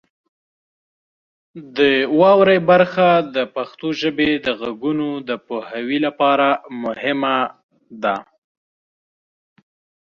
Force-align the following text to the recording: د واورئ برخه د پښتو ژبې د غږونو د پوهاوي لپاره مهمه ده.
د 1.77 1.79
واورئ 2.19 2.59
برخه 2.71 3.09
د 3.35 3.37
پښتو 3.55 3.87
ژبې 4.01 4.31
د 4.45 4.47
غږونو 4.61 5.09
د 5.29 5.31
پوهاوي 5.47 5.99
لپاره 6.05 6.47
مهمه 6.83 7.37
ده. 8.03 8.15